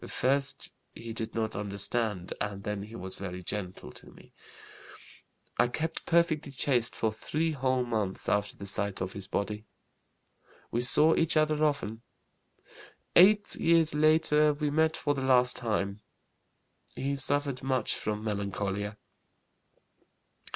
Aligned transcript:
First 0.07 0.71
he 0.95 1.13
did 1.13 1.35
not 1.35 1.55
understand, 1.55 2.33
and 2.41 2.63
then 2.63 2.81
he 2.81 2.95
was 2.95 3.17
very 3.17 3.43
gentle 3.43 3.91
to 3.91 4.07
me. 4.07 4.33
I 5.59 5.67
kept 5.67 6.07
perfectly 6.07 6.51
chaste 6.51 6.95
for 6.95 7.13
three 7.13 7.51
whole 7.51 7.85
months 7.85 8.27
after 8.27 8.57
the 8.57 8.65
sight 8.65 8.99
of 8.99 9.13
his 9.13 9.27
body. 9.27 9.67
We 10.71 10.81
saw 10.81 11.13
each 11.15 11.37
other 11.37 11.63
often. 11.63 12.01
Eight 13.15 13.55
years 13.57 13.93
later 13.93 14.53
we 14.53 14.71
met 14.71 14.97
for 14.97 15.13
the 15.13 15.21
last 15.21 15.55
time. 15.57 16.01
He 16.95 17.15
suffered 17.15 17.61
much 17.61 17.95
from 17.95 18.23
melancholia. 18.23 18.97